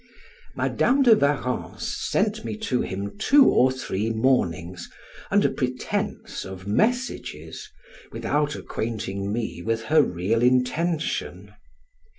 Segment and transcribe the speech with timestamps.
[0.55, 4.89] Madam de Warrens sent me to him two or three mornings,
[5.29, 7.69] under pretense of messages,
[8.11, 11.53] without acquainting me with her real intention.